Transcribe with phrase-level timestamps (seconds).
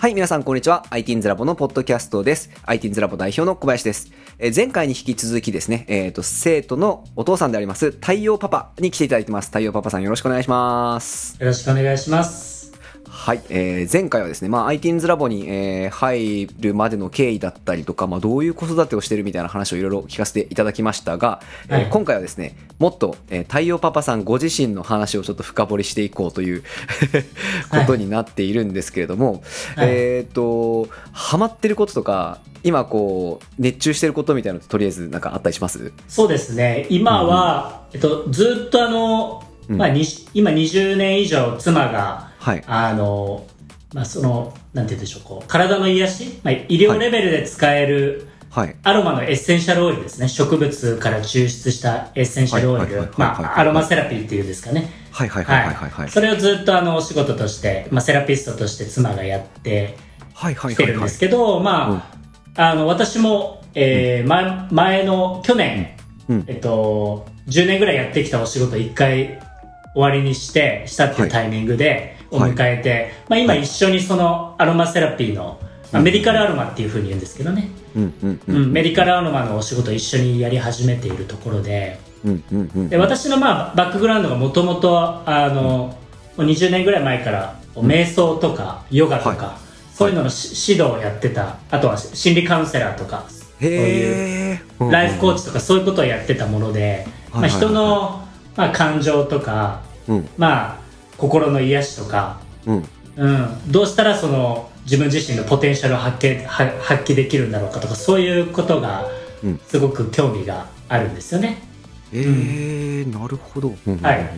[0.00, 0.82] はい、皆さん、こんにちは。
[0.88, 2.48] ITINS ラボのポッドキャストです。
[2.64, 4.10] ITINS ラボ代表の小林です。
[4.38, 9.48] え前回に引き続きですね、えっ、と、生徒のお父さんであります、太陽パパに来ていただいてます。
[9.48, 11.36] 太陽パパさんよろしくお願いします。
[11.38, 12.59] よろしくお願いします。
[13.22, 21.90] はい、えー前回はですね、まあ、ITINS ラボに、えー入るまでの経緯だったりとか、まあ、どういう子育てをしてるみたいな話をいろいろ聞かせていただきましたが、えーはい。
[21.90, 29.42] 今回はですね、もっと、えー太陽パパさんご自身の話をちょっと深掘りしていこうということになっているんですけれども、
[29.76, 29.88] はい。
[29.90, 35.92] えっ、と、ハマってることとか、今こう、熱中してることみたいなのってとりあえずなんかあったりします？
[36.08, 36.86] そうですね。
[36.88, 39.76] 今は、えっと、ずっとあの、うん。
[39.76, 42.64] まあ、に今20年以上妻が、はい。
[42.66, 43.46] あの、
[43.92, 48.74] まあ、その、なんて言うんでしょう、こう、体の癒し、まあ、医療レベルで使える、はい。
[48.82, 50.26] アロマのエッセンシャルオイルですね。
[50.26, 54.90] 植物から抽出したエッセンシャルオイルまあ、アロマセラピーっていうんですかね。
[55.12, 56.10] はいはいはいはいはいはい。
[56.10, 59.96] それをずっとあの、お仕事として、まあ、セラピストとして妻がやって
[60.34, 61.20] はいはいはいはいきてるんです。
[61.20, 62.10] けど、ま
[62.56, 65.90] あ、あの、私も、えー前、前の、去年、
[66.28, 69.40] うんえっと、10年ぐらいやってきたお仕事一回
[69.94, 72.52] 終わりにして、したっていうタイミングで、をはい。
[72.52, 75.58] 迎えて、まあ今一緒にそのアロマセラピーの、
[75.92, 82.88] まあメディカルアロマっていうふうに言うんですけどね、うんうんううんん、メディカルアロマのお仕事を一緒にやり始めているところで、うんうんうん。
[82.88, 85.96] で私のまあバックグラウンドがもともとあの、も
[86.38, 89.58] う20年ぐらい前から瞑想とかヨガとか、は
[89.94, 93.26] そういうののし指導をやってたあとは心理カウンセラーとか
[93.60, 94.60] そういう。
[94.90, 97.68] ライフコーチとかそういうことをやってたもので、まあ、はいはいはい。
[97.68, 100.28] 人の、まあ、感情とか、うん。
[100.38, 100.79] まあ、
[101.20, 102.88] 心の癒しとか、うん。
[103.16, 109.06] うん、どうしたらその自分自身のポテンシャルを発揮は発揮できるんだろうかとかそういうことが
[109.42, 109.60] うん。
[109.66, 111.62] すごく興味があるんですよね。
[112.12, 113.68] ええなるほど。
[113.68, 113.76] うん。
[113.86, 114.30] うんうんはい。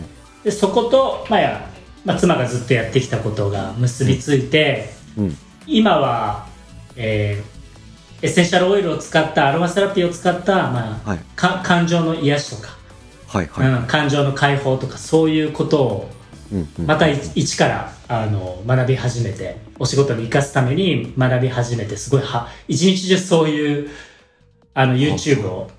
[0.43, 1.69] でそこと、まあや
[2.05, 5.37] まあ、妻がずっとやってきたことが結びついて、うん。
[5.65, 6.47] 今は、
[6.95, 7.53] えー
[8.23, 11.19] エッセンシャルオイルを使ったアロマセラピーを使った、まあはい。
[11.35, 12.77] か感情の癒しとか、
[13.27, 13.67] はいはい。
[13.67, 16.22] うん、感情の解放とかそういうことをうんうん
[16.85, 23.89] またい一からあの学び始めてお仕事に生かすために学び始めてすごいは一日中そういう
[24.73, 25.69] あの YouTube を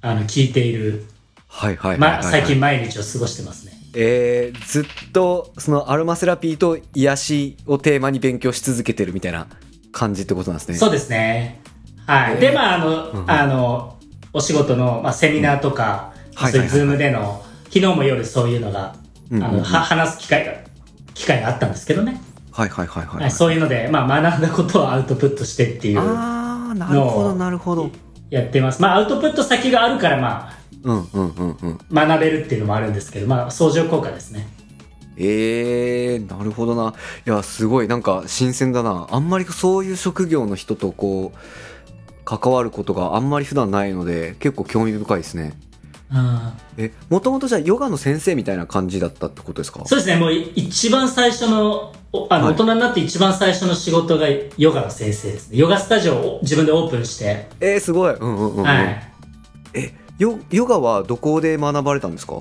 [0.00, 1.04] あの聞いている。
[1.50, 3.72] 最近毎日を過ごしてますね。
[3.94, 9.48] えーずっとそのアロマセラピーと癒しをテーマに勉強し続けてるみたいな
[9.92, 10.76] 感じってことなんですね。
[10.76, 11.60] そうですね。
[12.06, 12.34] はい。
[12.34, 13.96] えーで、まあ、あの、うんあの、
[14.32, 20.52] お仕事の、まあ、セミナーとか、はいそういうズームでの、昨日も夜そういうのが、うんうんうんあの、は話す機会が、
[21.14, 22.20] 機会があったんですけどね。
[22.52, 23.22] はいはいはいはい。
[23.22, 27.90] はい、そういうので、まあ、学んだことをアウトプットしてっていう、ああなるほどのなるほど。
[28.30, 28.82] やってます。
[28.82, 30.52] まあ、アウトプット先があるから、ま
[30.82, 31.78] うんうんうんうん。
[31.98, 34.46] あ、学べるっていうのもあるんですけど、まあ、相乗効果ですね。
[35.16, 36.94] えー、なるほどな。
[37.26, 39.08] いや、すごい、なんか新鮮だな。
[39.10, 41.38] あんまりそういう職業の人とこう、
[42.24, 45.54] 関わることがあんまり普段ないので、結構興味深いですね。
[46.10, 49.84] うんえ、もともとじゃあヨガの先生みたいな感じだったってことですか？
[49.84, 54.26] そうですね、もうい一番最初の、おあの、はい大人になって一番最初の仕事が
[54.56, 55.58] ヨガの先生ですね。
[55.58, 58.14] ヨガスタジオを自分でオープンして、えー、すごい。
[58.14, 58.64] うんうんうん、うん。
[58.64, 59.12] はい。
[59.74, 62.36] え、ヨヨガはどこで学ばれたんですか？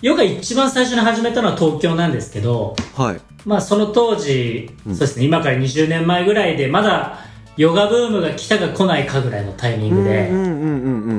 [0.00, 3.20] ヨガ一番最初に始めたのは東京なんですけど、はい。
[3.44, 7.18] まあその当時、うんそうですね、今から20年前ぐらいで、まだ
[7.56, 10.30] ヨガブームが来たか来ないかぐらいのタイミングで。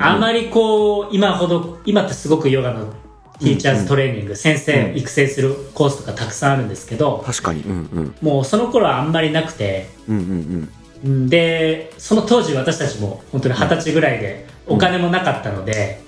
[0.03, 2.85] あまりこう、今ほど、今ってすごくヨガの
[3.39, 7.61] ティーチャーズトレーニング、先生育成するコースとかたくさんあるんですけど、確かに。
[7.61, 8.15] うんうん。
[8.21, 10.33] もうその頃はあんまりなくて、うんうんう
[10.63, 10.69] ん
[11.29, 16.01] で、その当時私たちも本当に二十歳ぐらいでお金もなかったので、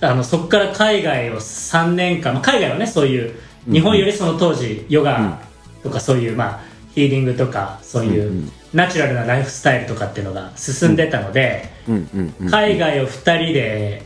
[0.00, 3.34] あのそこから海外を3年間、まあ、海外はねそういう
[3.70, 5.40] 日本よりその当時ヨガ
[5.82, 6.60] とかそういう、まあ、
[6.94, 12.50] ヒーリングとかそういううんうんナチュラルなライフスタイルとかっていうのが進んでたので、うんうんうん。
[12.50, 14.02] 海外を2人で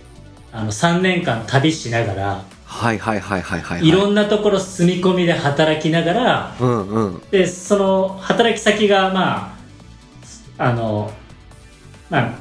[0.53, 3.89] あの3年間旅しながらはいはいはいはいはい、はい。
[3.89, 7.23] いろんなところ住み込みで働きながらうんうん。
[7.31, 9.57] でその働き先がま
[10.59, 11.11] ああの
[12.11, 12.35] まあ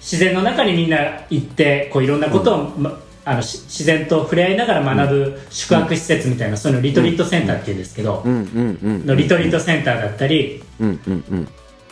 [0.00, 9.06] 自然の中にみんな行ってこういろんなことを、まあのし自然と触れ合いながら学ぶ宿泊施設みたいな、そういうのリトリートセンターっていうんですけど、うんうんうん。
[9.06, 11.48] のリトリートセンターだったりうんうんうん。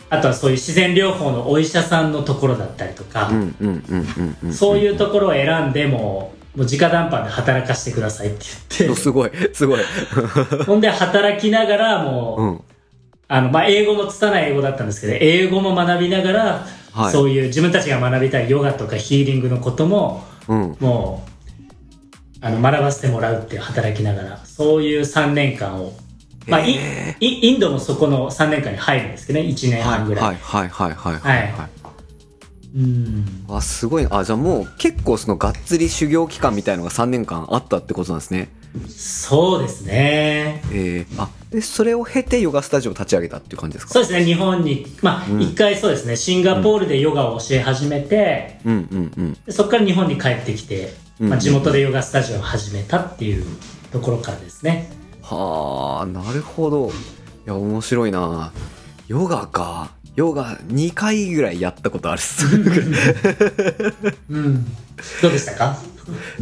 [0.09, 3.29] あとはそういう自然療法のお医者さんのところだったりとか。
[4.51, 8.45] そういうところを選んでもうもう直談判で働かせてくださいって
[8.79, 9.79] 言ってすごい、すごい。
[10.65, 12.61] ほんで働きながらもう、うん。
[13.27, 16.43] あの、まあ、英語の拙い英語だったんですけど、英語も学びながら、
[16.93, 20.77] はいそういう自分たちが学びたいヨガとかヒーリングのことも、うん。
[20.79, 21.23] も
[22.41, 25.93] う、あの、学ばせてもらうっていう働きながら、そういう3年間を
[26.47, 29.45] まあ、インドもそこの3年間に入るんですけどね。
[29.45, 31.69] 1年はい半ぐらい、はいはいはいはいはいはい。
[32.75, 33.25] うん。
[33.49, 34.03] あすごい。
[34.03, 38.49] なあじゃあもう結構そのがっつり修行期間みたいのが3年間あったってことなんですね。
[38.89, 40.61] そうですね。
[40.71, 43.93] えー、あでそれを経てヨガスタジオを立ち上げたっていう感じですか？
[43.93, 44.23] そうですね。
[44.25, 45.41] 日本にまあうん。
[45.41, 46.15] 一、回そうですね。
[46.15, 53.45] シンガポールでヨガを教え始めて、うんうんうんでそこから日本に帰ってきて、うんまあ、地元でヨガスタジオを始めたっていう
[53.91, 54.91] ところからですね
[55.29, 56.87] はあなるほど。
[56.87, 56.91] い
[57.45, 58.51] や面白いな。
[59.07, 59.91] ヨガか。
[60.15, 62.45] ヨガ2回ぐらいやったことあるっす。
[64.29, 64.65] うん。
[65.21, 65.77] どうでしたか？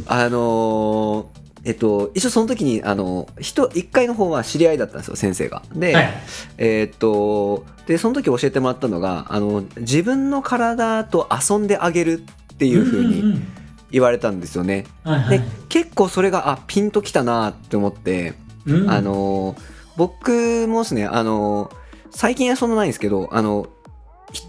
[0.07, 1.25] あのー
[1.65, 5.63] えっと、一応その時に、あの、人、1回の方は知り合いだったんですよ、先生が。
[5.73, 6.13] で、はい。
[6.59, 12.23] えーっと、で、その時教えてもらったのが、あの、自分の体と遊んであげる
[12.53, 13.47] っていう風んにん
[13.89, 14.85] 言われたんですよね。
[15.05, 15.39] うんはいはい。
[15.39, 18.89] で、結構それが、あ、ピンときたなって思って、うん。
[18.89, 19.55] あの、
[19.97, 21.71] 僕もですね、あの、
[22.11, 23.67] 最近はそんなないんですけど、あの、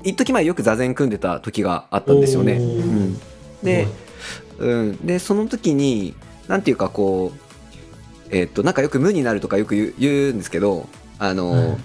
[0.04, 2.54] い一時前よく座禅組んでた時があったんですよね。
[2.54, 3.18] うん、
[3.62, 3.86] で、
[4.58, 6.14] うん、でその時に
[6.48, 11.76] なんていうかこうえっとなんかよく無になるとかよく言うんですけどあの、うん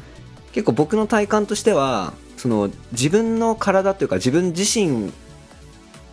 [0.53, 5.13] 結構僕の体感としてはその自分の体というか自分自身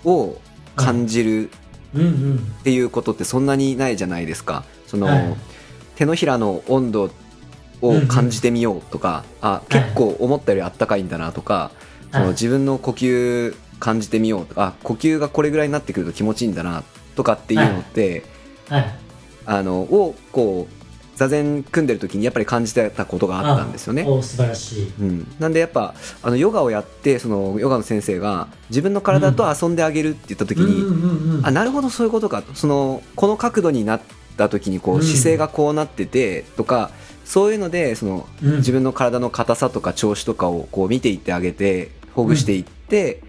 [0.05, 0.37] を
[0.77, 4.65] 感じるっていうことってそんなにないじゃないですか。
[4.87, 5.37] その、はい
[5.99, 7.11] 手のひらの温度
[7.83, 11.73] を感じてみようとか、あ結構思ったよりあったかいんだなとか、
[12.13, 16.85] そのはい自分の呼吸感じてみようとかあ呼吸がこれぐらいになってくると気持ちいいんだな
[17.17, 18.23] とかっていうのって、
[18.69, 18.95] はい。
[19.45, 24.05] あのをこう座禅組んでる時にやっぱり感じてたことがあったんですよね。
[24.07, 24.93] お素晴らしい。
[25.01, 31.47] うん、なんでやっぱあのヨガをやってそのヨガの先生が自分の体と遊んであげるって言った時に、うんうんうん。
[31.47, 32.55] あなるほどそういうことかと。
[32.55, 34.01] そのこの角度になっ
[34.39, 35.03] た時にこううん。
[35.03, 36.91] 姿勢がこうなっててとか、
[37.25, 38.57] そういうのでそのうん。
[38.57, 43.23] 自分の体の硬さとか調子とかをこう見ていってあげてほぐしていって、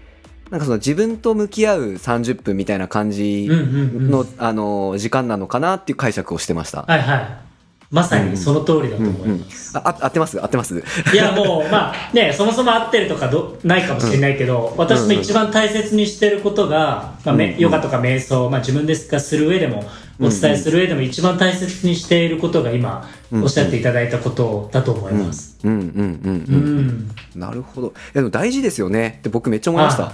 [0.50, 6.82] なんかその自分と向き合う30分みたいな感じの,、あの時間なのかなっていう解釈をしてました。
[6.82, 7.49] はいはい
[7.90, 10.40] まさにその通りだと思いうんうんます、ああ合ってます？
[10.40, 10.78] 合ってます？
[11.12, 17.54] いやもうまあね そもそも合ってるとかどないかもしれないけど、私も一番大切にしてることが、まあめうん。
[17.54, 19.84] うんヨガとか瞑想、まあ、自分ですがする上でも
[20.20, 23.42] お伝えする上でも一番大切にしていることが今うん。
[23.42, 25.58] おっしゃっていただいたことだと思いうんます。
[25.64, 25.72] うん。
[25.72, 25.78] うん。
[25.78, 25.84] うん。
[25.84, 27.88] ううん、ん、なるほど。
[27.88, 29.16] いやでも大事ですよね。
[29.18, 30.12] って僕めっちゃ思いました。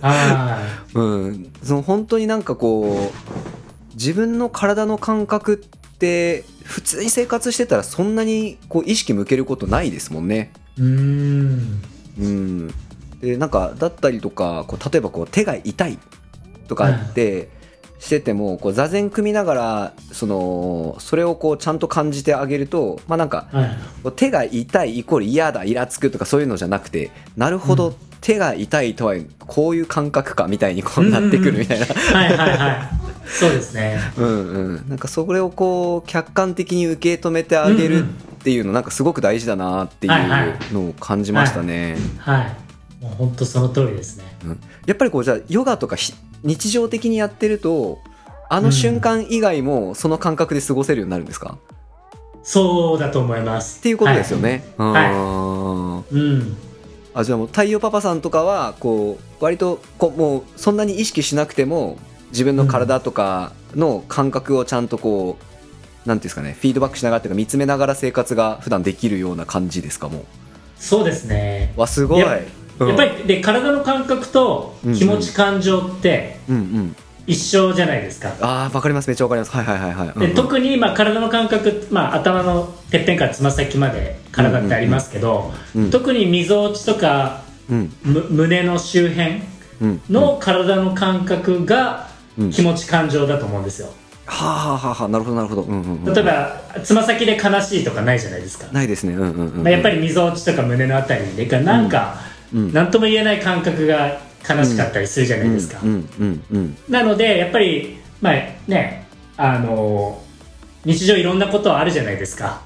[0.00, 0.58] は
[0.94, 5.64] うん、その本当になんかこう自分の体の感覚
[5.98, 10.52] って普通に生活してたらそんなにこう意識向けることないですもんね。
[10.78, 10.82] い。
[10.82, 11.82] うん。
[12.20, 12.68] うん、
[13.20, 15.98] でなんかだったりとかこう例えばこう手が痛い
[16.68, 17.48] とかって
[17.98, 23.48] しててもこう座禅組みながらそのそれをこうちゃんと感じてあげるとまあなんか
[24.04, 29.14] う手が痛いイコール嫌だイラつくとかそういうのじゃなくてなるほど、うん手が痛いとは
[29.46, 31.86] こういう感覚かみたいにこうなってくるみたいな。
[33.28, 33.98] そうですね。
[34.16, 38.06] うんうん、なんかそれをこう客観的に受け止めてあげるっ
[38.42, 41.96] ていうのなんかすごく大事だなっていうのを感じましたね。
[42.18, 43.04] はい。
[43.04, 44.24] もう本当その通りですね。
[44.44, 47.98] うんやっぱりこうじゃあヨガとかひ日常的にやってると
[48.48, 51.58] あの瞬間以外もその感覚で過ごせるようになるんですか、
[52.42, 53.80] そうだと思います。
[53.80, 54.64] っていうことですよね。
[54.78, 56.14] はい。
[56.14, 56.56] うん。
[57.12, 61.98] あじゃあもう太陽パパさんとかはこう割とこうもうそんなに意識しなくても
[62.30, 70.24] 自分の体とかの感覚をちゃんとこうなんていうんですかねフィードバックしながらっていうか見つめながら生活が普段できるような感じですかも
[70.78, 71.72] そうですね。
[71.76, 72.20] うわすごい。
[72.20, 72.38] や
[72.78, 72.88] うん。
[72.88, 76.96] やっぱりで体の感覚と気持ち感情ってうんうん。
[77.26, 78.32] 一緒じゃないですか。
[78.40, 79.08] ああわかります。
[79.08, 79.50] めっちゃわかります。
[79.50, 80.28] はいはいはいはい、うんうん。
[80.30, 87.92] で特にまあ体の感覚、まあ、頭のてっぺんからつま先まで体ってありますけど、うんうん特にみぞおちとかうん。
[88.02, 89.42] む胸の周辺
[89.82, 90.00] うん。
[90.08, 92.17] の体の感覚がうん
[92.52, 93.88] 気持ち感情だと思うんですよ。
[94.26, 98.70] はあはあはあはあなるほどなるほど、うんうんうん、例えばつま先で悲しいとかないじゃないですか。
[98.72, 99.14] ないですね。
[99.14, 102.20] うんうんうん、まあ、やっぱりみぞおちとか胸のあたりでかなんか
[102.54, 102.72] うん。
[102.72, 105.80] 何とも言えない感覚が悲しかったりするじゃないですか。
[105.82, 108.32] うんなのでやっぱりまあ
[108.66, 110.22] ねあの
[110.84, 112.62] 日常いろんなことあるじゃないですか。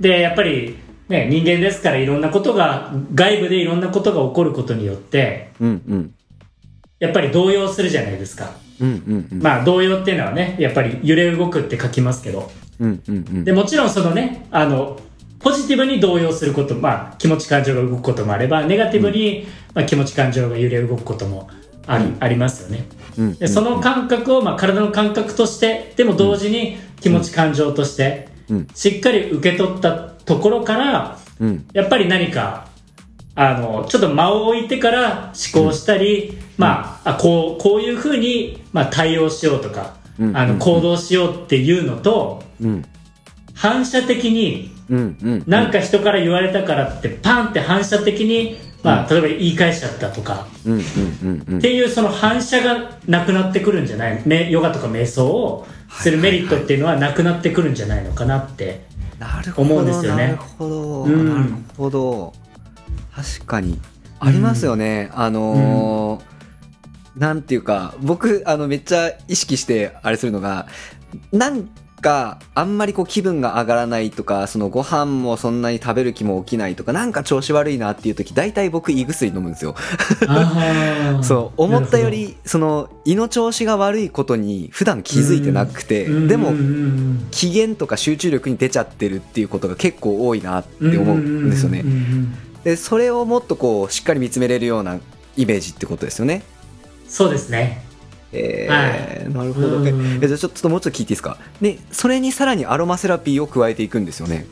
[0.00, 0.76] でやっぱり
[1.08, 6.14] ね人間ですからいろんなことが外部でいろんなことが起こることによってうんうん
[6.98, 8.52] やっぱり動揺するじゃないですか。
[8.80, 9.42] うんうんうん。
[9.42, 12.50] まあ動揺っていうのはねやっぱり揺れ動くって書きますけど。
[12.80, 13.44] うんうんうん。
[13.44, 14.98] でもちろんそのねあの
[15.38, 21.48] ポジティブに動揺すること、まあ、気持ち感情が動くこともあればネガティブに、まあ、気持ち感情が揺れ動くことも
[21.86, 22.84] あり,、ありますよね。
[23.18, 28.68] うんでその感覚を、まあ、体の感覚としてでも同時に気持ち感情として、うん。
[28.74, 31.66] しっかり受け取ったところからうん。
[31.72, 32.68] やっぱり何か
[33.34, 40.36] あのちょっと間を置いてから思考したり、まああこうこういうふうに、まあ、対応しようとか、うん。
[40.36, 42.84] あの行動しようっていうのとうん。
[43.54, 45.44] 反射的にうんうん。
[45.46, 51.58] なんか人から言われたからってパンって反射的に、まあ、例えば言い返しちゃったとか、うんうんうんうん。
[51.58, 58.84] っていうその反射がなくなってくるんじゃないめヨガとか瞑想をするメリットっていうのはなくなってくるんじゃないのかなって、
[59.56, 60.26] 思うんですよね。
[60.26, 61.28] なるほど、うん。
[61.28, 62.32] なるほど。
[63.14, 63.80] 確かに。
[64.20, 66.35] ありますよね、あのー
[67.16, 70.66] なんていうか僕あのめっちゃ意識してあれするのが
[71.32, 71.68] なん
[72.02, 79.74] かあんまりこう気分が上がらないとかそのご飯もそんなに食べる気も起きないとかなんか調子悪いなっていう時大体僕胃薬飲むんですよ。
[81.22, 86.52] そう思ったよりその胃の調子が悪いことに普段気づいてなくて、うんでも
[87.30, 91.84] 機嫌とか集中力に出ちゃってるっていうことが結構多いなって思うんですよね。
[92.64, 94.98] でそれをもっとこうしっかり見つめれるような
[95.36, 96.42] イメージってことですよね。
[97.08, 97.84] そうですね
[98.32, 99.68] えーはなるほど。
[99.78, 101.38] うんええじゃあちょっともうちょっと聞いていいですか？
[101.60, 104.46] でそれにさらにアロマセラピーを加えていくんですよね。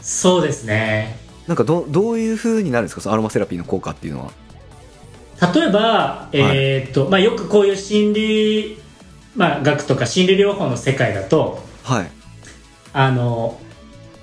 [0.00, 3.00] そうですねなんかどどういう風になるんですか？
[3.00, 4.32] そのアロマセラピーの効果っていうのは。
[5.54, 8.80] 例えば、えーっとまあ、よくこういう心理、
[9.36, 12.10] まあ、学とか心理療法の世界だとはい。
[12.92, 13.60] あの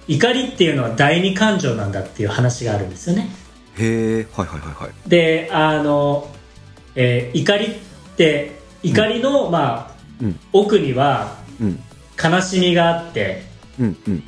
[0.09, 3.29] 怒りっていうのは第二感情なんだっていう話があるんですよね
[3.77, 5.09] へえはいはいはいはい。
[5.09, 6.27] であの、
[6.95, 7.69] えー怒りっ
[8.15, 8.51] て
[8.83, 10.39] 怒りの、まあうん。
[10.53, 11.79] 奥にはうん。
[12.21, 13.43] 悲しみがあって
[13.79, 14.23] うんうん。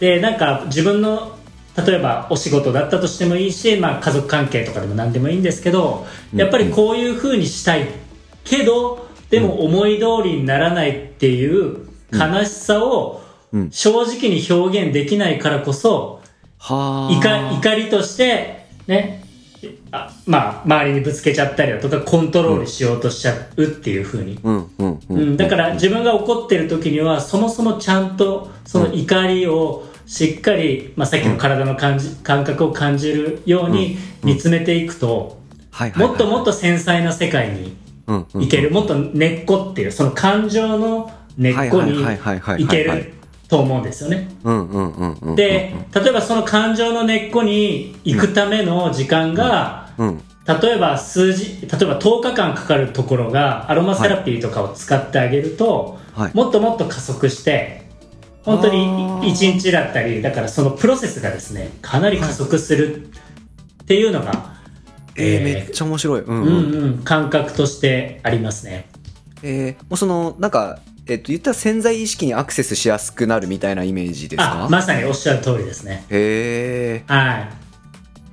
[0.00, 1.36] でなんか自分の
[1.76, 7.88] 例えばお仕事だったとしてもいいし、まあ、家族関係とかでも何でもいいんですけどやっぱりこういうふうにしたい
[8.44, 13.70] けどでも思い通りにならないっていう悲しさをうん。
[13.70, 16.20] 正直に表現できないからこそ
[16.58, 19.21] 怒りとしてね
[19.90, 35.40] あまあ周りにぶつけちゃったりだとかコントロールしようとしちゃうっていうふうに、うんだから自分が怒ってる時にはそもそもちゃんとその怒りをしっかり、まあ、さっきの体の感じ感覚を感じるように見つめていくと。
[35.96, 37.74] もっともっと繊細な世界に
[38.44, 42.02] いける、もっと根っこっていうその感情の根っこに
[42.58, 43.14] いける
[43.52, 44.30] と思うんですよね。
[45.36, 57.84] で、例えばその感情の根っこに行くための時間が、うん例えば数字、例えば10日間かかるところがアロマセラピーとかを使ってあげると、はいもっともっと加速して、
[58.42, 64.56] 本当にあー1日だったり、だからそのプロセスがですね、かなり加速するっていうのが、
[65.14, 66.20] えー、えーめっちゃ面白い。
[66.22, 68.88] うんううんんうん、感覚としてありますね。
[69.44, 74.64] えー、もうそのなんかえっと言ったら潜在意識にアクセスしやすくなるみたいなイメージですか？
[74.64, 76.04] あ、まさにおっしゃる通りですね。
[76.10, 77.12] へえ。
[77.12, 77.48] はい。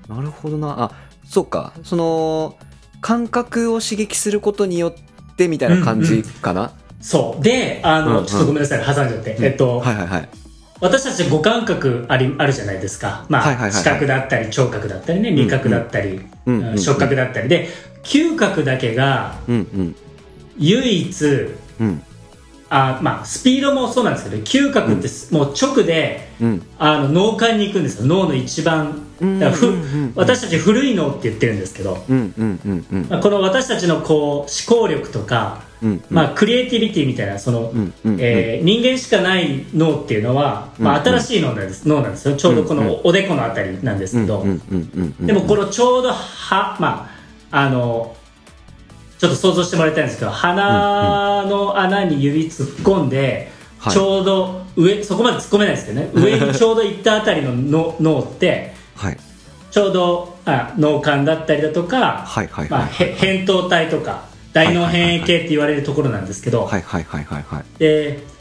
[0.09, 0.75] なるほどな。
[0.83, 0.91] あ
[1.25, 1.73] そうか。
[1.83, 2.57] その
[3.01, 7.43] 感覚を刺激することによってみたいな感じかな、そう。
[7.43, 8.25] で、あの、うんうん。
[8.25, 9.37] ちょっとごめんなさい、挟んじゃって。
[9.39, 10.29] えっと、はいはいはい。
[10.81, 13.25] 私たち五感覚ありあるじゃないですか。
[13.29, 13.83] まあ、はいはいはいはい。
[13.83, 16.77] 視覚だったり、聴覚だったりね、味覚だったり、うんうんうん。
[16.79, 17.49] 触覚だったり。
[17.49, 17.69] で、
[18.03, 19.95] 嗅覚だけがうんうん。
[20.57, 21.25] 唯一、
[21.79, 22.03] うん
[22.71, 26.61] あまあ、スピードもそうなんですけど、嗅覚ってすもう直で、うん。
[26.77, 28.05] あの脳幹に行くんですよ。
[28.05, 29.01] 脳の一番、
[30.15, 33.07] 私たち古い脳って言ってるんですけど、うんうんうんうん。
[33.09, 41.03] まあこの私たちのこう思考力とか、うんまあ、クリエイティビティみたいなその、うんうんえー人間しかない脳っていうのは、まあ、うん。
[41.05, 41.87] 新しい脳なんです。
[41.87, 42.35] 脳なんですよ。
[42.35, 44.45] ちょうどこうんのおでこのあたりなんですけど、
[45.21, 47.09] でもこのちょうどはま
[47.51, 48.15] ああの
[49.19, 56.11] ちょっと想像してもらいたいんですけど鼻の穴に指突っ込んで、はいちょうど上そこまで突っ込めないですけどね。
[56.13, 59.17] 上にちょうど行ったあたりの脳脳ってはい。
[59.71, 66.69] ちょうどあ脳幹だったりだとか、扁桃体とか大脳変異系って言われるところなんですけど、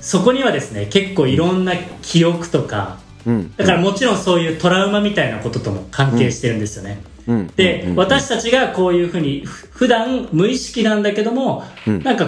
[0.01, 3.55] そこにはですね結構いろんな記憶とかうん。
[3.57, 7.18] だからもちろんそういうトラウマみたいなこととも関係してるんですよね、うん
[7.57, 7.97] で、うんうん。
[7.97, 12.03] 私たちがこういうふうにふ普段無意識なんだけども、うん。
[12.03, 12.27] なんか、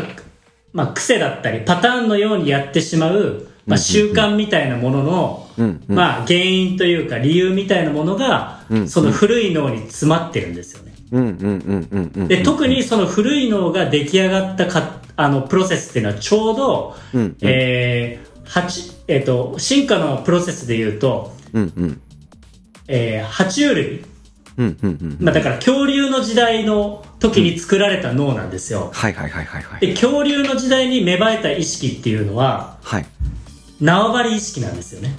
[0.73, 5.97] まあ、癖だったりパターンのようにやってしまう、まあ、習慣みたいなものの、うんうん。
[5.97, 10.95] まあ、原因というか理由みたいなものが、うんその古い脳に詰まってるんですよね。
[11.11, 17.37] うんうんうんうんうんで特にその古い脳が出来上がったかあのプロセスっていうのはちょうど、うんうん。
[17.43, 22.01] えー八えー、と進化のプロセスでいうと、うんうん。
[22.89, 24.10] えー、爬虫類、うんうんうん
[25.21, 28.91] まあ、だから恐竜の時代の時に作られた脳なんですよ。
[28.93, 33.07] はいはいはいはいはいで恐竜の時代に芽生えた意識っていうのははい
[33.81, 35.17] 縄張り意識なんですよね。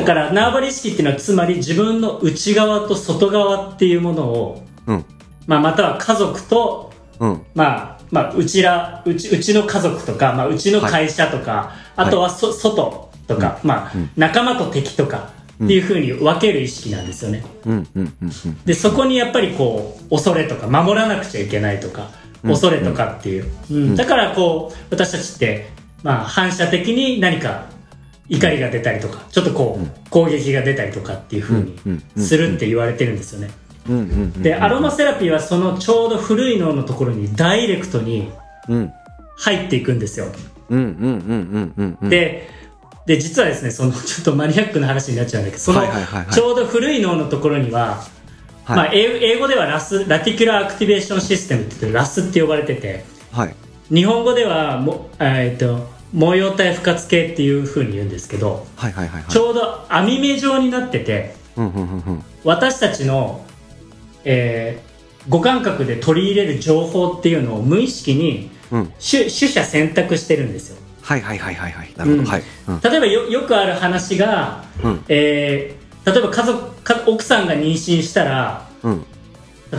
[0.00, 5.04] だから縄張り意識っていうのはつまり自分の内側と外側っていうものを、うん。
[5.48, 7.42] まあ、または家族と、うん。
[7.54, 17.44] まあ、まあ、うちらうちうちの家族とか、まあ、うちの会社とか、あとはそ、外とか、まあ、仲間と敵とかっていうふうに分ける意識なんですよね。
[18.64, 22.10] でそこにやっぱりこう恐れとか守らなくちゃいけないとか
[22.42, 23.96] 恐れとかっていう、うん。
[23.96, 25.66] だからこう私たちって、
[26.02, 27.66] まあ、反射的に何か
[28.28, 31.56] 怒りが出たりとかちょっとこう攻撃が出たりとかっていうふう
[31.86, 32.02] うん。
[32.16, 33.50] にするって言われてるんですよね。
[34.42, 38.30] でアロマセラピーはそのちょうど古い脳のところにダイレクトに
[38.68, 38.92] うん。
[39.36, 40.26] 入っていくんですよ。
[42.08, 42.48] で
[43.06, 48.04] で実はですねその ちょっとマニアックな話になっちゃうんだけどそのはいはいはいはいちょうど古い脳のところには
[48.64, 53.54] はいまあ、英英語では RAS reticular activation system って言って RAS って呼ばれててはい。
[53.92, 59.30] 日本語ではも、えー、と網様体賦活系っていう風に言うんですけどはいはいはいはい。
[59.30, 61.66] ちょうど網目状になっててうん。
[61.66, 61.74] うん。
[61.74, 61.80] うん。
[61.80, 62.24] うん。
[62.42, 63.44] 私たちの、
[64.24, 64.94] えー
[65.26, 68.92] 五感覚で取り入れる情報っていうのを無意識にうん。
[68.98, 71.92] 取取捨選択してるんですよはいはいはいはいはい。
[71.96, 72.30] なるほど。
[72.30, 72.42] はい。
[72.68, 72.80] うん。
[72.80, 79.04] 例えばよよくある話が、うんえー例えば家族か奥さんが妊娠したらうん。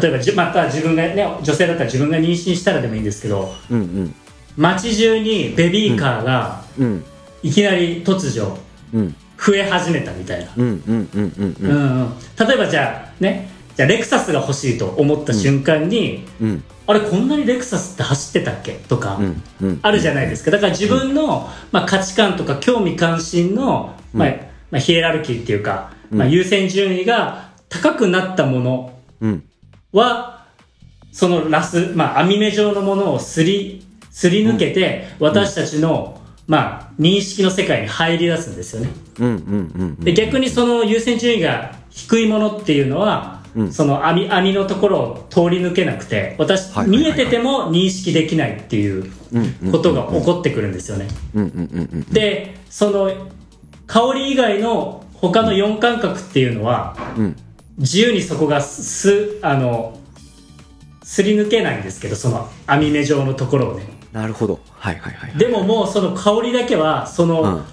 [0.01, 3.79] 例えばじまた自分がね女性だったら自分が妊娠したらでもいいんですけどうん。
[3.79, 4.15] うん。
[4.57, 7.03] 街中にベビーカーがうん。
[7.43, 8.57] いきなり突如
[8.93, 9.15] うん。
[9.37, 10.65] 増え始めたみたいな、うん。
[10.65, 10.81] うん。
[10.87, 11.09] うん。
[11.13, 11.31] うん。
[11.31, 11.71] ううん。
[11.71, 12.13] んうん
[12.47, 16.63] 例えばじゃあねじゃあレクサスが欲しいと思った瞬間に、うん。
[16.87, 18.73] あれこんなにレクサスって走ってたっけ？
[18.73, 19.19] とか。
[19.81, 20.51] あるじゃないですか。
[20.51, 24.29] だから自分の、まあ、価値観とか興味関心の、まあ
[24.71, 29.43] まあ、ヒエラルキーっていうか、まあ、優先順位が高くなったものうん。
[29.91, 30.45] は
[31.11, 40.13] そのラス、まあ、網目状のものをすりすり抜けて、私たちの、まあ、認識の世界に入り出すんですよね。
[40.13, 49.71] 逆にその優先順位が低いものっていうのは、うんその網網のところを通り抜けなくて私、はいはいはいはい見えてても認識できないっていううん。
[49.71, 51.43] ことが起こってくるんですよね、うん。
[51.43, 51.49] うん。
[51.49, 51.89] うん。
[51.93, 52.01] うん。
[52.13, 53.11] でその
[53.87, 57.35] 香り以外の他の4感覚っていうのはうん。
[57.77, 59.99] 自由にそこがすあの
[61.03, 64.59] すり抜けないんですけどその網目状のところをねなるほど。
[64.71, 65.37] はいはいはい。
[65.37, 67.63] でももうその香りだけはその、うん。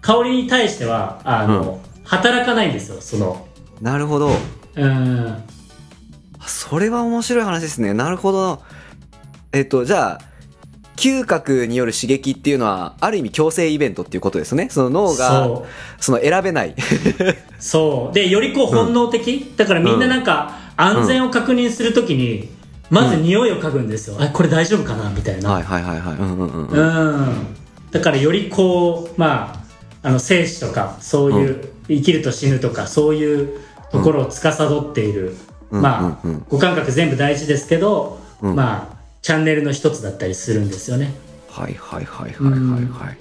[0.00, 3.46] 香りに対してはあの、働かないんですよその
[3.80, 4.30] なるほど。
[4.76, 5.42] うん
[6.46, 7.92] それは面白い話ですね。
[7.92, 8.62] なるほど。
[9.52, 10.20] えっと、じゃあ、
[10.96, 14.68] 嗅覚による刺激っていうのは、ある意味強制イベントっていうことですね。
[14.70, 15.48] その脳が、
[16.00, 16.74] その選べない。
[17.58, 22.48] そうでよりこう本能的、だからみんななんか安全を確認するときに、
[22.90, 26.14] まず匂いを嗅ぐんですよ、あこれ大丈夫かなみたいな、はいはいはいはい。
[26.16, 27.14] うんうんうんうん。
[27.14, 27.46] うん
[27.90, 29.54] だからよりこうま
[30.02, 33.60] ああの生死とかそういう、生きると死ぬとかそういう
[33.90, 35.36] ところを司っている、
[35.70, 35.82] うん。
[35.82, 38.54] まあ、五感覚全部大事ですけど、うん。
[38.54, 41.12] まあチャンネルの一つだったりするんですよね。
[41.50, 43.18] はいはいはいはいはいはい。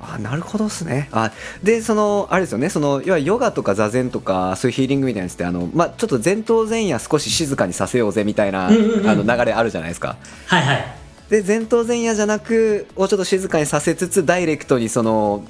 [0.00, 1.08] あなるほどですね。
[1.12, 10.16] あで、その、あれですよね、その、要はヨガとか座禅とか、そういうヒーリングみたいなやつって、あの、まあ、ちょっと前頭前野少し静かにさせようぜみたいな、あの流れあるじゃないですか。
[10.46, 10.84] はいはい。
[11.30, 15.44] で前頭前野じゃなくをちょっと静かにさせつつダイレクトにその、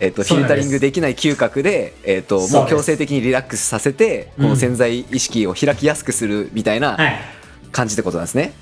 [0.00, 4.44] えっとフィルタリングできない嗅覚で、えっともう強制的にリラックスさせてうん。
[4.44, 7.20] この潜在意識を開きやすくするみたいなはい。
[7.72, 8.52] 感じってことなんですね。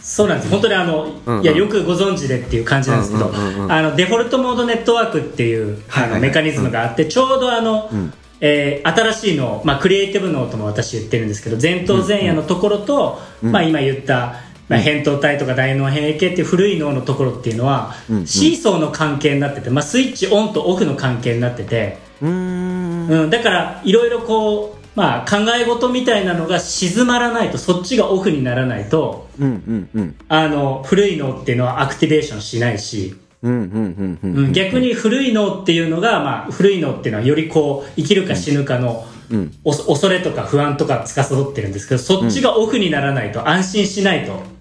[0.00, 0.50] そうなんです。
[0.50, 1.42] 本当にあの、うんうん。
[1.42, 6.10] いやよくご存知でっていう感じなんですけど、うんうんうんうんあのデフォルトモードネットワークっていう、はいはいはい。
[6.12, 8.12] あのメカニズムがあって、ちょうどあの、ん。
[8.40, 14.36] えー新しいの、まあ、クリエイティブ脳とも私言ってるんですけど前頭前野のところと、まあ、今言った、
[14.70, 18.26] まあ、扁桃体とか大脳変形っていう古い脳のところっていうのは、うんうん。
[18.26, 23.08] シーソーの関係になってて、まあ、スイッチオンとオフの関係になってて、うーん。
[23.08, 30.16] うん、だからいろいろこう、まあ、考え事みたいなのが静まらないとそっちがオフにならないとうんうんうん。
[30.28, 39.52] あの古い脳っていうのはアクティベーションしないし、うんうんうんうんうん、逆に古い脳っていうのが、まあ、古い脳っていうのはよりこう生きるか死ぬかの、うん。
[39.64, 44.59] お恐れとか不安とか司ってるんですけどそっちがオフにならないと安心しないと、うんうん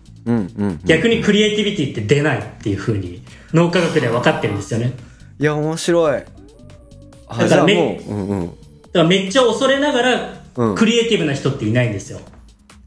[0.85, 3.21] 逆にクリエイティビティって出ないっていうふうに
[3.53, 4.93] 脳科学では分かってるんですよね。
[5.39, 6.23] いや面白い。
[7.27, 8.59] あだからめじゃあもう、うんうん、だか
[8.93, 10.75] らめっちゃ恐れながらうん。
[10.75, 12.19] クリエイティブな人っていないんですよ、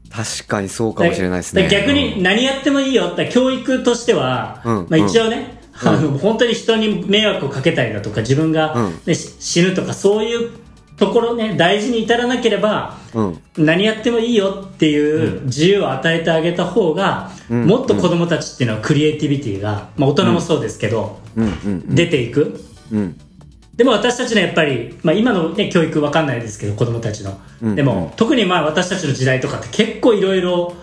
[0.09, 1.67] 確かにそうかもしれないですね。
[1.69, 4.87] 逆に何やってもいいよって教育としては、うん。
[4.89, 9.15] まあ、一応ね、あの本当に人に迷惑をかけたりだとか自分が、うん。
[9.15, 10.51] 死ぬとかそういう
[10.97, 13.41] ところね大事に至らなければうん。
[13.57, 17.65] 何やってもいいよっていう自由を与えてあげた方が、ん。
[17.65, 21.45] もっと子供たちっていうのはクリエイティビティが、まあ、大人もそうですけど、うん。
[21.45, 21.95] うん。
[21.95, 22.59] 出ていく。
[22.91, 23.17] うん。
[23.75, 27.75] でも私たちのやっぱり、まあ、今の、ね、教育わかんないですけど子供たちの、うん。
[27.75, 30.73] でも、特にまあ私たちの時代とかって結構いろいろ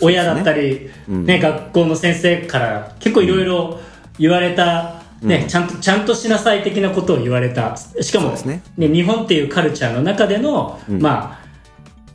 [0.00, 1.26] 親だったり、うん。
[1.26, 3.80] ね学校の先生から結構いろいろ
[4.18, 11.44] 言われた、ねちゃんとちゃんとしなさい的なことを言われたしかも、ねね、日本っていうカルチャーの中での、まあ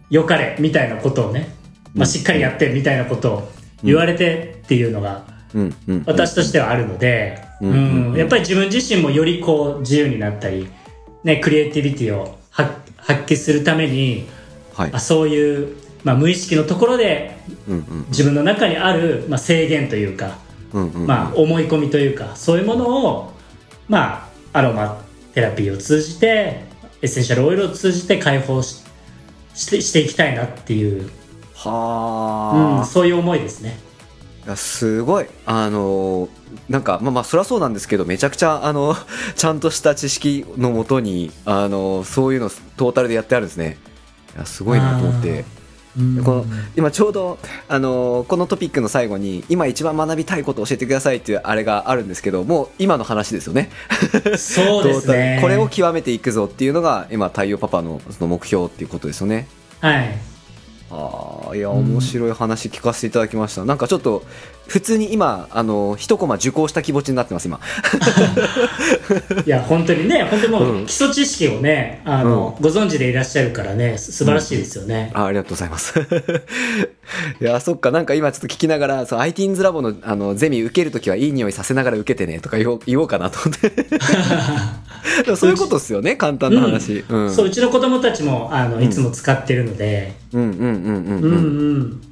[0.10, 1.50] 良かれみたいなことをね、
[1.93, 3.52] まあ、しっかりやってみたいなことを
[3.84, 5.76] 言われてっていうのが、うん。
[5.88, 6.04] うん。
[6.06, 10.69] 私としてはあるので、うんうんやっぱり自分自身もよりこう自由になったり、
[11.24, 14.28] ね、クリエイティビティを発発揮するために
[14.74, 15.00] はいあ。
[15.00, 17.76] そういう、まあ、無意識のところでうん。
[17.76, 18.06] うん。
[18.08, 20.38] 自分の中にある、まあ、制限というか、
[20.74, 20.92] うん。
[20.92, 21.08] うん。
[21.08, 23.34] まあ、思い込みというかそういうものを、
[23.88, 25.02] まあ、アロマ
[25.34, 26.64] テラピーを通じて
[27.02, 28.84] エッセンシャルオイルを通じて解放し
[29.54, 31.12] してしていきたいなっていう、うん、
[31.54, 32.86] はあ。
[32.86, 33.78] そういう思いですね。
[34.46, 36.30] いやすごいあのー
[36.68, 38.96] なんかまあまあそりゃそうなんですけどめちゃくちゃあの
[39.36, 43.78] ちゃんとした知識のもとにあのそういうのトータルでやってあるんですね
[44.36, 45.46] いやすごいなと思ってうん
[46.24, 53.70] この今ちょうどあのーこのトピックの最後に今一番学びたいことを教えてくださいっていうあれがあるんですけどもう今の話ですよね。
[54.38, 55.36] そうですね。
[55.38, 59.48] ル これを極めていくぞっていうのが今太陽パパのその目標っていうことですよね。
[59.80, 60.18] はい。
[60.92, 64.24] ああいや面白い話聞かせていただきました、なんかちょっと
[64.70, 67.60] 普通に今あの一コマ受講した気持ちになってます今。
[69.46, 70.84] いや本当にね本当にもうん。
[70.84, 76.00] う基礎知識をねあの、ご存知でいらっしゃるからねす素晴らしいですよね、あありがとうございます。
[77.42, 83.72] いやそっかなんか今ちょっと聞きながらそう ITINS ラボのあのゼミ受けるときはいい匂いさせながら受けてねとか言おう言おうかなと思って。
[85.36, 91.24] そういうことですよね簡単な話、うん、そううちの子供たちもあのいつも使ってるので、うんうんうんうんうん。
[91.24, 92.09] うんなるほど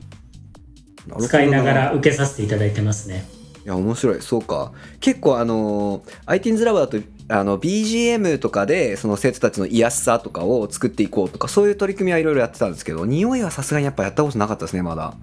[1.19, 3.25] 使いながら受けさせていただいてますね。
[3.65, 4.21] いや面白い。
[4.21, 4.71] そうか。
[4.99, 6.97] 結構あの ITINS ラボだと
[7.29, 15.13] あの BGM とかでその生徒たちの癒しさとかを作っていこうとかそういう取り組みはいろいろやってたんですけど匂いはさすがにやっぱやったことなかったですねまだ。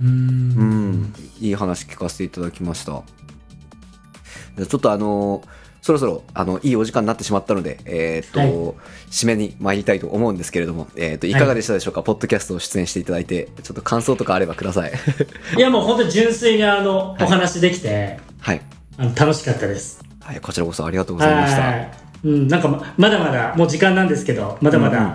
[0.00, 0.08] うん。
[0.08, 1.14] うん。
[1.40, 3.02] いい話聞かせていただきました。
[4.64, 5.42] ちょっとあの
[5.88, 8.50] そろそろあのいいお時間になってしまったので、えーっとはい。
[9.10, 11.32] 締めに参りたいと思うんですけれども、えーっとい。
[11.32, 14.92] かがでしたでしょうか、ポッドキャストを出演していただいてちょっと感想とかあればください。
[15.56, 18.60] いやもう本当に純粋にあの、お話できてはい、
[18.98, 20.04] あの楽しかったです。
[20.20, 21.62] はい、こちらこそありがとうございました。
[21.62, 21.90] はい。
[22.24, 25.14] うん、なんかままだまだもう時間なんですけどまだまだ、うんうん。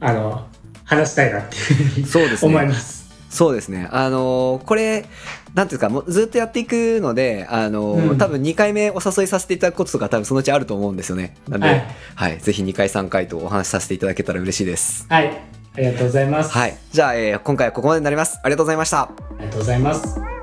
[0.00, 0.46] あの
[0.84, 2.36] 話したいなっていうふうにね。
[2.42, 2.99] 思います
[3.30, 3.88] そうですね。
[3.90, 5.06] あのーこれ、
[5.54, 11.36] なんていうか、もうずっとやっていくので、あのーうん多分2回目お誘いさせていただくこととか多分そのうちあると思うんですよね。
[11.48, 11.82] なんで、は
[12.16, 15.06] はいい、ぜひ2回3回とお話しさせていただけたら嬉しいです。
[15.08, 15.40] はい
[15.76, 16.76] ありがとうございます、はい。
[16.90, 18.40] じゃあ、えー今回はここまでになります。
[18.42, 19.02] ありがとうございました。
[19.02, 20.39] ありがとうございます